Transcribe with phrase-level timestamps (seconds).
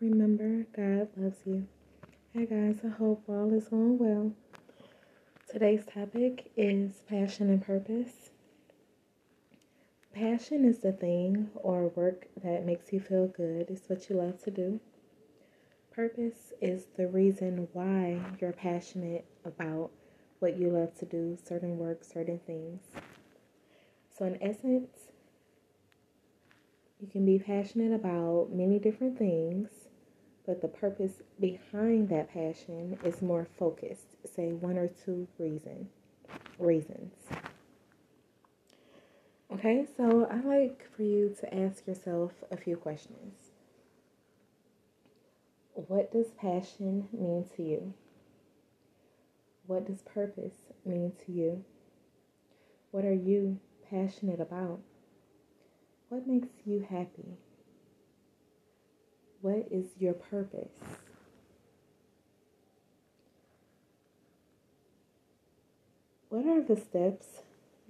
[0.00, 1.66] Remember, God loves you.
[2.32, 2.76] Hi, guys.
[2.84, 4.30] I hope all is going well.
[5.50, 8.30] Today's topic is passion and purpose.
[10.14, 14.40] Passion is the thing or work that makes you feel good, it's what you love
[14.44, 14.78] to do.
[15.90, 19.90] Purpose is the reason why you're passionate about
[20.38, 22.82] what you love to do, certain work, certain things.
[24.16, 25.10] So, in essence,
[27.00, 29.87] you can be passionate about many different things
[30.48, 34.16] but the purpose behind that passion is more focused.
[34.24, 35.90] Say one or two reason
[36.58, 37.12] reasons.
[39.52, 43.34] Okay, so I like for you to ask yourself a few questions.
[45.74, 47.92] What does passion mean to you?
[49.66, 51.62] What does purpose mean to you?
[52.90, 53.60] What are you
[53.90, 54.80] passionate about?
[56.08, 57.36] What makes you happy?
[59.40, 60.72] What is your purpose?
[66.28, 67.26] What are the steps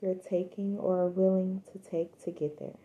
[0.00, 2.78] you're taking or are willing to take to get there?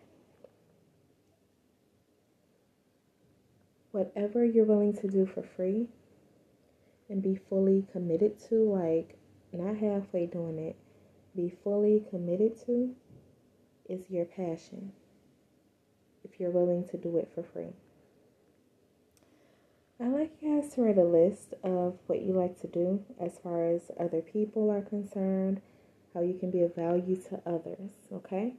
[3.91, 5.87] Whatever you're willing to do for free
[7.09, 9.17] and be fully committed to, like
[9.53, 10.75] not halfway doing it,
[11.35, 12.95] be fully committed to,
[13.87, 14.93] is your passion.
[16.23, 17.73] If you're willing to do it for free.
[19.99, 23.39] I like you guys to write a list of what you like to do as
[23.41, 25.61] far as other people are concerned,
[26.13, 28.55] how you can be of value to others, okay?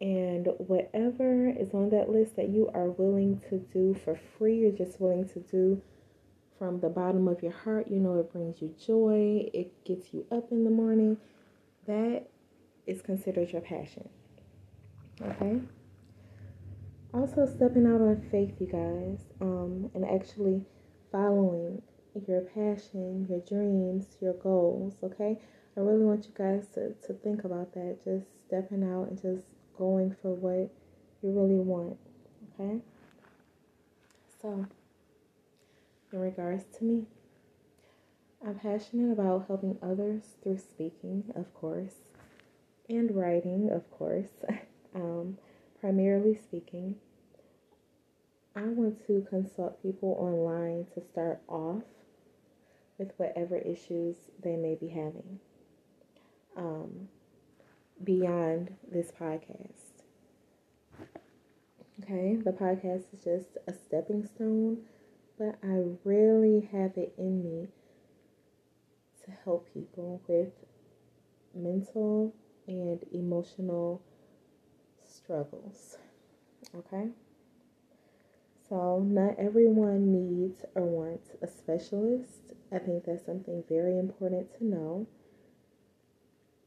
[0.00, 4.72] And whatever is on that list that you are willing to do for free, you're
[4.72, 5.80] just willing to do
[6.58, 10.26] from the bottom of your heart, you know it brings you joy, it gets you
[10.30, 11.16] up in the morning,
[11.86, 12.26] that
[12.86, 14.08] is considered your passion,
[15.22, 15.60] okay?
[17.14, 20.62] Also stepping out on faith, you guys, um, and actually
[21.10, 21.82] following
[22.26, 25.38] your passion, your dreams, your goals, okay?
[25.76, 27.98] I really want you guys to, to think about that.
[28.04, 29.44] Just stepping out and just
[29.76, 30.70] going for what
[31.22, 31.96] you really want,
[32.54, 32.80] okay?
[34.42, 34.66] So,
[36.12, 37.06] in regards to me,
[38.44, 41.94] I'm passionate about helping others through speaking, of course,
[42.88, 44.30] and writing, of course.
[44.94, 45.38] um,
[45.80, 46.96] primarily speaking,
[48.56, 51.82] I want to consult people online to start off
[52.98, 55.38] with whatever issues they may be having
[56.56, 57.08] um,
[58.02, 60.02] beyond this podcast.
[62.02, 64.78] Okay, the podcast is just a stepping stone,
[65.38, 67.68] but I really have it in me
[69.24, 70.52] to help people with
[71.54, 72.34] mental
[72.66, 74.02] and emotional
[75.28, 75.98] struggles.
[76.74, 77.08] Okay?
[78.66, 82.54] So, not everyone needs or wants a specialist.
[82.72, 85.06] I think that's something very important to know.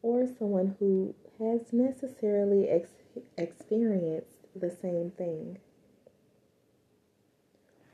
[0.04, 2.90] Or someone who has necessarily ex-
[3.36, 5.58] experienced the same thing.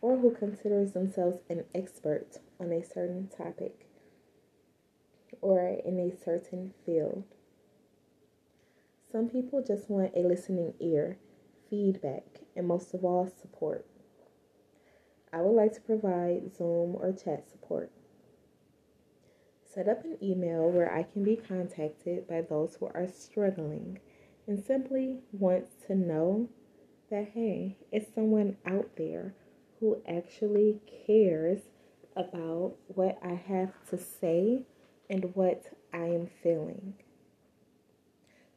[0.01, 3.87] Or who considers themselves an expert on a certain topic
[5.41, 7.23] or in a certain field.
[9.11, 11.17] Some people just want a listening ear,
[11.69, 13.85] feedback, and most of all, support.
[15.31, 17.91] I would like to provide Zoom or chat support.
[19.63, 23.99] Set up an email where I can be contacted by those who are struggling
[24.45, 26.49] and simply want to know
[27.09, 29.33] that, hey, it's someone out there
[29.79, 31.59] who actually cares
[32.15, 34.63] about what I have to say
[35.09, 35.63] and what
[35.93, 36.95] I am feeling.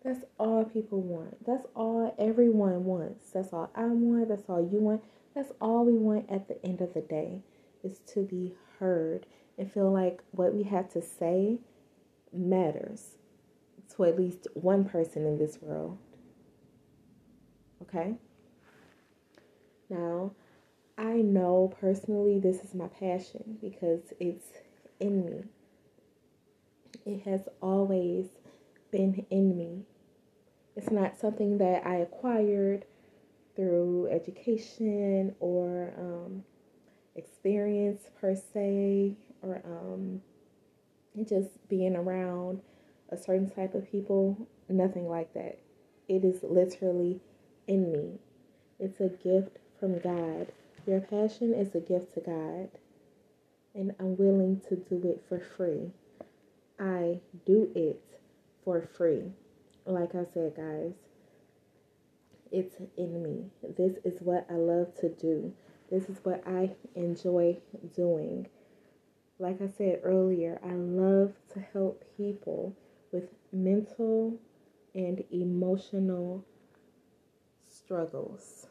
[0.03, 1.44] That's all people want.
[1.47, 3.31] That's all everyone wants.
[3.33, 4.28] That's all I want.
[4.28, 5.03] That's all you want.
[5.34, 7.43] That's all we want at the end of the day
[7.84, 9.27] is to be heard
[9.59, 11.59] and feel like what we have to say
[12.33, 13.19] matters
[13.94, 15.99] to at least one person in this world.
[17.83, 18.15] Okay?
[19.89, 20.33] Now,
[20.97, 24.47] I know personally this is my passion because it's
[24.98, 25.45] in me.
[27.04, 28.27] It has always
[28.91, 29.83] been in me.
[30.77, 32.84] It's not something that I acquired
[33.57, 36.45] through education or um,
[37.16, 40.22] experience per se, or um,
[41.28, 42.60] just being around
[43.10, 44.47] a certain type of people.
[44.69, 45.59] Nothing like that.
[46.09, 47.21] It is literally
[47.66, 48.19] in me.
[48.78, 50.53] It's a gift from God.
[50.87, 52.71] Your passion is a gift to God,
[53.75, 55.91] and I'm willing to do it for free.
[56.78, 58.03] I do it
[58.65, 59.33] for free.
[59.86, 60.92] Like I said, guys,
[62.53, 63.51] it's in me.
[63.77, 65.53] This is what I love to do.
[65.91, 67.59] This is what I enjoy
[67.95, 68.48] doing.
[69.39, 72.77] Like I said earlier, I love to help people
[73.12, 74.39] with mental
[74.95, 76.45] and emotional
[77.68, 78.66] struggles.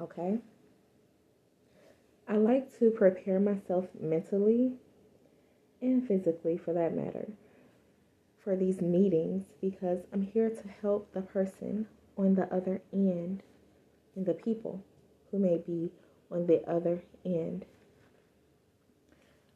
[0.00, 0.38] Okay?
[2.28, 4.72] I like to prepare myself mentally
[5.82, 7.28] and physically, for that matter,
[8.44, 11.86] for these meetings because I'm here to help the person
[12.16, 13.42] on the other end
[14.14, 14.84] and the people
[15.30, 15.90] who may be
[16.30, 17.64] on the other end.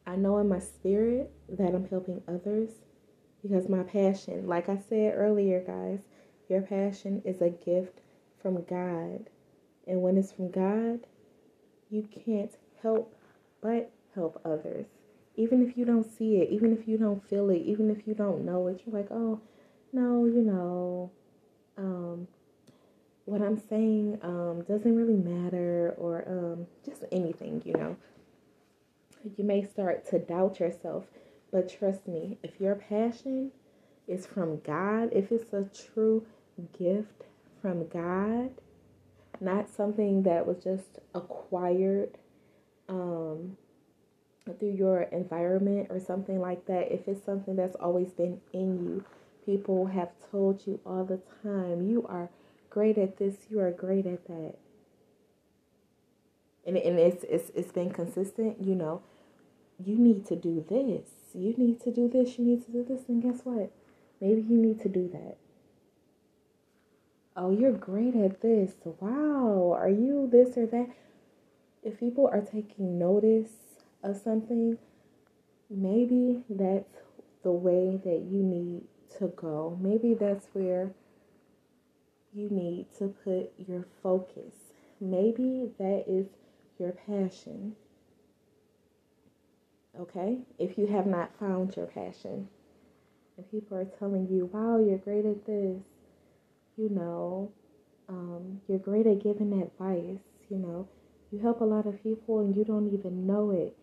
[0.06, 2.70] I know in my spirit that I'm helping others
[3.43, 6.00] because my passion, like I said earlier, guys,
[6.49, 8.00] your passion is a gift
[8.40, 9.29] from God.
[9.87, 11.00] And when it's from God,
[11.90, 12.52] you can't
[12.82, 13.14] help
[13.61, 14.87] but help others.
[15.38, 18.12] Even if you don't see it, even if you don't feel it, even if you
[18.12, 19.40] don't know it, you're like, oh,
[19.93, 21.11] no, you know,
[21.79, 22.26] um,
[23.25, 27.96] what I'm saying um, doesn't really matter, or um, just anything, you know.
[29.37, 31.05] You may start to doubt yourself,
[31.52, 33.52] but trust me, if your passion
[34.08, 36.26] is from God, if it's a true
[36.76, 37.26] gift
[37.62, 38.50] from God,
[39.40, 42.19] not something that was just acquired
[44.55, 49.05] through your environment or something like that, if it's something that's always been in you,
[49.45, 52.31] people have told you all the time, you are
[52.71, 54.55] great at this, you are great at that.
[56.67, 59.03] And, and it's, it's it's been consistent, you know,
[59.83, 63.09] you need to do this, you need to do this, you need to do this,
[63.09, 63.71] and guess what?
[64.21, 65.37] Maybe you need to do that.
[67.37, 68.73] Oh, you're great at this.
[68.85, 70.89] Wow, are you this or that?
[71.85, 73.50] If people are taking notice
[74.03, 74.79] of something,
[75.71, 76.99] maybe that's
[77.43, 78.83] the way that you need
[79.19, 79.79] to go.
[79.81, 80.93] Maybe that's where
[82.33, 84.55] you need to put your focus.
[85.00, 86.27] Maybe that is
[86.79, 87.75] your passion.
[89.99, 90.39] Okay?
[90.59, 92.49] If you have not found your passion,
[93.37, 95.83] and people are telling you, wow, you're great at this,
[96.77, 97.53] you know,
[98.09, 100.89] um, you're great at giving advice, you know,
[101.31, 103.77] you help a lot of people and you don't even know it.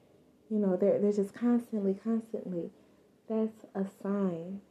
[0.49, 2.69] You know, they're, they're just constantly, constantly.
[3.27, 4.61] That's a sign.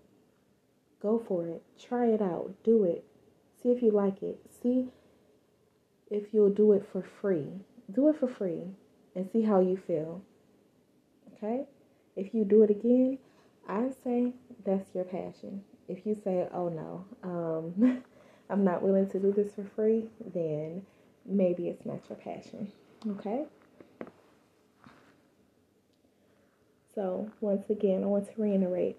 [1.02, 1.62] Go for it.
[1.78, 2.54] Try it out.
[2.62, 3.04] Do it.
[3.62, 4.40] See if you like it.
[4.62, 4.88] See
[6.10, 7.48] if you'll do it for free.
[7.92, 8.62] Do it for free
[9.14, 10.22] and see how you feel.
[11.34, 11.64] Okay?
[12.16, 13.18] If you do it again,
[13.68, 14.32] I say
[14.64, 15.64] that's your passion.
[15.88, 18.02] If you say, oh no, um,
[18.50, 20.82] I'm not willing to do this for free, then
[21.26, 22.70] maybe it's not your passion.
[23.08, 23.44] Okay?
[26.94, 28.96] So, once again, I want to reiterate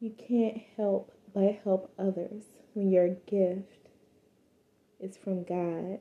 [0.00, 2.42] you can't help but help others
[2.74, 3.88] when your gift
[5.00, 6.00] is from God,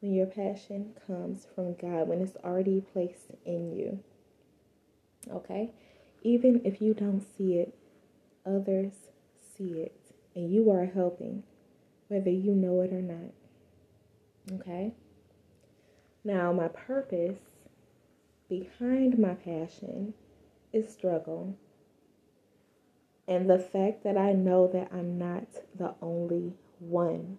[0.00, 4.00] when your passion comes from God, when it's already placed in you.
[5.30, 5.72] Okay?
[6.22, 7.74] Even if you don't see it,
[8.44, 8.92] others
[9.56, 10.00] see it,
[10.34, 11.42] and you are helping,
[12.08, 13.32] whether you know it or not.
[14.60, 14.92] Okay?
[16.24, 17.38] Now, my purpose
[18.48, 20.14] behind my passion
[20.72, 21.56] is struggle
[23.28, 25.46] and the fact that I know that I'm not
[25.76, 27.38] the only one.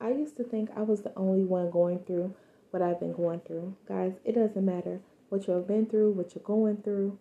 [0.00, 2.34] I used to think I was the only one going through
[2.70, 3.76] what I've been going through.
[3.86, 7.18] Guys, it doesn't matter what you've been through, what you're going through.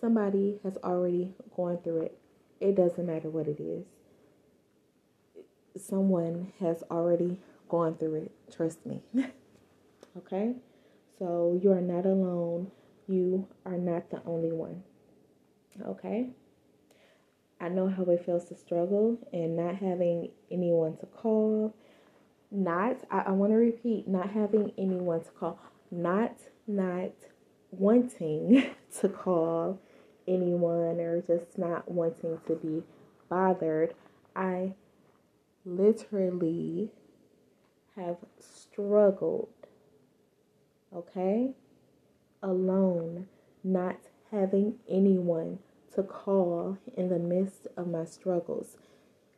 [0.00, 2.18] Somebody has already gone through it.
[2.60, 3.84] It doesn't matter what it is.
[5.76, 8.32] Someone has already gone through it.
[8.54, 9.02] Trust me.
[10.16, 10.54] okay?
[11.18, 12.70] So you are not alone.
[13.08, 14.82] You are not the only one.
[15.86, 16.30] Okay?
[17.60, 21.74] I know how it feels to struggle and not having anyone to call.
[22.50, 25.58] Not, I, I want to repeat, not having anyone to call.
[25.90, 27.12] Not, not
[27.70, 28.70] wanting
[29.00, 29.80] to call
[30.28, 32.82] anyone or just not wanting to be
[33.28, 33.94] bothered.
[34.34, 34.74] I
[35.64, 36.90] literally
[37.96, 39.48] have struggled,
[40.94, 41.52] okay?
[42.42, 43.28] Alone,
[43.64, 43.96] not
[44.30, 45.58] having anyone
[45.94, 48.76] to call in the midst of my struggles,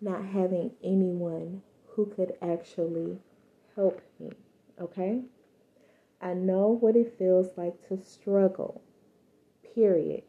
[0.01, 3.19] not having anyone who could actually
[3.75, 4.31] help me.
[4.81, 5.23] Okay?
[6.21, 8.83] I know what it feels like to struggle,
[9.75, 10.25] period,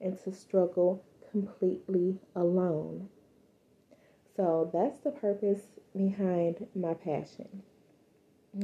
[0.00, 3.08] and to struggle completely alone.
[4.36, 5.62] So that's the purpose
[5.96, 7.62] behind my passion.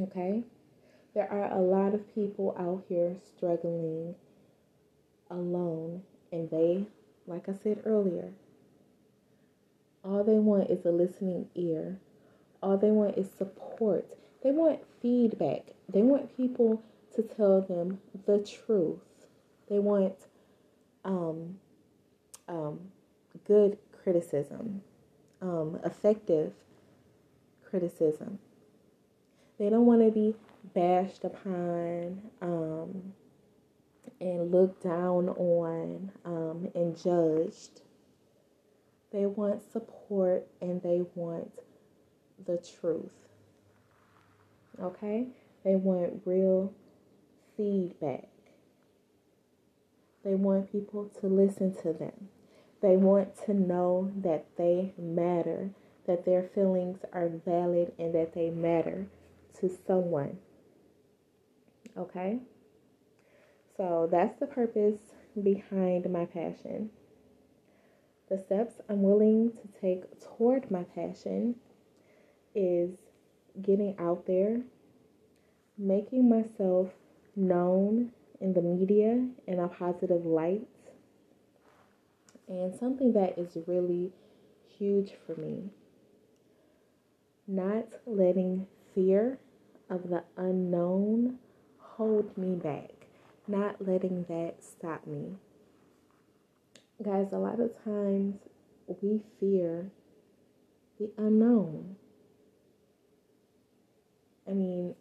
[0.00, 0.44] Okay?
[1.14, 4.14] There are a lot of people out here struggling
[5.28, 6.86] alone and they,
[7.26, 8.32] like I said earlier,
[10.04, 11.98] all they want is a listening ear,
[12.62, 14.16] all they want is support.
[14.42, 15.72] They want feedback.
[15.88, 16.82] They want people
[17.14, 19.00] to tell them the truth.
[19.68, 20.14] They want
[21.04, 21.58] um,
[22.48, 22.80] um,
[23.46, 24.82] good criticism,
[25.42, 26.52] um, effective
[27.68, 28.38] criticism.
[29.58, 30.34] They don't want to be
[30.74, 33.12] bashed upon um,
[34.20, 37.82] and looked down on um, and judged.
[39.12, 41.50] They want support and they want
[42.46, 43.14] the truth.
[44.80, 45.26] Okay?
[45.64, 46.72] They want real
[47.56, 48.28] feedback.
[50.24, 52.28] They want people to listen to them.
[52.82, 55.70] They want to know that they matter,
[56.06, 59.06] that their feelings are valid, and that they matter
[59.60, 60.38] to someone.
[61.96, 62.38] Okay?
[63.76, 64.98] So that's the purpose
[65.42, 66.90] behind my passion.
[68.28, 71.56] The steps I'm willing to take toward my passion
[72.54, 72.90] is
[73.62, 74.60] getting out there,
[75.78, 76.90] making myself
[77.34, 80.66] known in the media in a positive light,
[82.48, 84.12] and something that is really
[84.78, 85.70] huge for me.
[87.46, 89.38] Not letting fear
[89.88, 91.38] of the unknown
[92.00, 92.92] hold me back,
[93.46, 95.34] not letting that stop me.
[97.04, 98.36] Guys, a lot of times
[99.02, 99.90] we fear
[100.98, 101.96] the unknown.
[104.48, 104.94] I mean,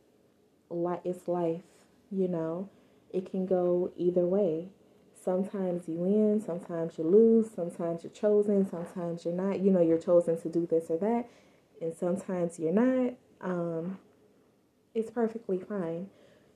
[1.06, 1.62] it's life,
[2.12, 2.68] you know.
[3.14, 4.68] It can go either way.
[5.24, 9.62] Sometimes you win, sometimes you lose, sometimes you're chosen, sometimes you're not.
[9.62, 11.30] You know, you're chosen to do this or that,
[11.82, 13.14] and sometimes you're not.
[13.40, 14.00] Um,
[14.94, 16.10] it's perfectly fine.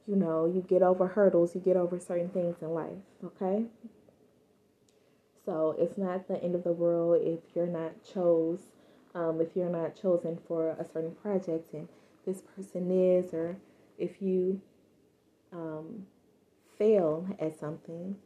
[0.08, 3.66] You know, you get over hurdles, you get over certain things in life, okay?
[5.46, 8.60] So it's not the end of the world if you're not chose,
[9.16, 11.88] um, if you're not chosen for a certain project and
[12.26, 13.58] this person is, or
[13.98, 14.62] if you
[15.52, 16.06] um,
[16.78, 18.18] fail at something,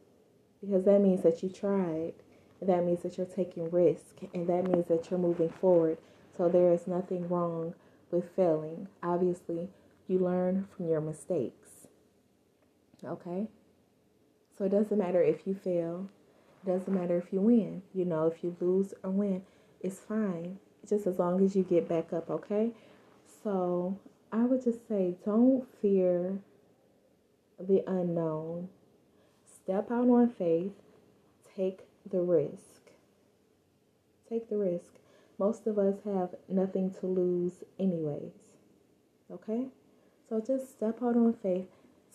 [0.60, 2.14] because that means that you tried,
[2.60, 5.98] and that means that you're taking risk, and that means that you're moving forward.
[6.36, 7.74] So there is nothing wrong
[8.10, 8.88] with failing.
[9.02, 9.68] Obviously,
[10.08, 11.86] you learn from your mistakes.
[13.04, 13.48] Okay?
[14.56, 16.08] So it doesn't matter if you fail,
[16.62, 17.82] it doesn't matter if you win.
[17.94, 19.42] You know, if you lose or win,
[19.80, 20.58] it's fine.
[20.88, 22.72] Just as long as you get back up, okay?
[23.42, 23.98] So
[24.32, 26.38] I would just say don't fear
[27.58, 28.68] the unknown.
[29.44, 30.72] Step out on faith.
[31.56, 32.90] Take the risk.
[34.28, 34.94] Take the risk.
[35.38, 38.32] Most of us have nothing to lose, anyways.
[39.30, 39.66] Okay?
[40.28, 41.68] So just step out on faith.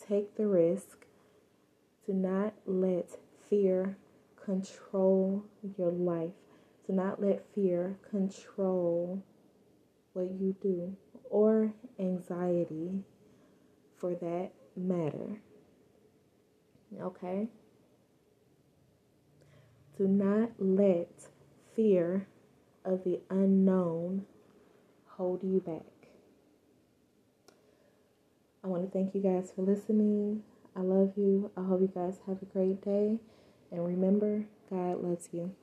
[0.08, 1.05] Take the risk.
[2.05, 3.10] Do not let
[3.50, 3.98] fear
[4.43, 5.46] control
[5.77, 6.34] your life.
[6.86, 9.24] Do not let fear control
[10.13, 10.96] what you do
[11.29, 13.03] or anxiety
[13.98, 15.41] for that matter.
[17.01, 17.48] Okay?
[19.98, 21.29] Do not let
[21.75, 22.27] fear
[22.86, 24.25] of the unknown
[25.08, 25.92] hold you back.
[28.63, 30.43] I want to thank you guys for listening.
[30.75, 31.51] I love you.
[31.58, 33.20] I hope you guys have a great day.
[33.72, 35.53] And remember, God loves you.